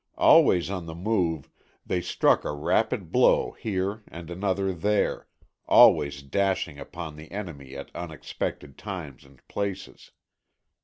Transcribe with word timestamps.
Always 0.17 0.71
on 0.71 0.87
the 0.87 0.95
move, 0.95 1.47
they 1.85 2.01
struck 2.01 2.43
a 2.43 2.53
rapid 2.53 3.11
blow 3.11 3.51
here 3.51 4.01
and 4.07 4.31
another 4.31 4.73
there, 4.73 5.27
always 5.67 6.23
dashing 6.23 6.79
upon 6.79 7.15
the 7.17 7.31
enemy 7.31 7.75
at 7.75 7.95
unexpected 7.95 8.79
times 8.79 9.23
and 9.25 9.47
places. 9.47 10.09